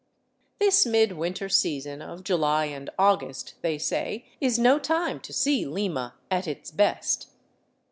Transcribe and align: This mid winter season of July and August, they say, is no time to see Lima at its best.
This 0.57 0.83
mid 0.87 1.11
winter 1.11 1.47
season 1.47 2.01
of 2.01 2.23
July 2.23 2.65
and 2.65 2.89
August, 2.97 3.53
they 3.61 3.77
say, 3.77 4.25
is 4.41 4.57
no 4.57 4.79
time 4.79 5.19
to 5.19 5.31
see 5.31 5.63
Lima 5.63 6.15
at 6.31 6.47
its 6.47 6.71
best. 6.71 7.27